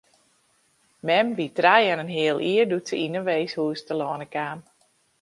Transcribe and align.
Mem 1.09 1.29
wie 1.41 1.49
trije 1.59 1.91
en 1.93 2.03
in 2.05 2.13
heal 2.15 2.39
jier 2.47 2.65
doe't 2.69 2.89
se 2.89 2.95
yn 3.05 3.17
in 3.19 3.27
weeshûs 3.27 3.81
telâne 3.87 4.27
kaam. 4.35 4.59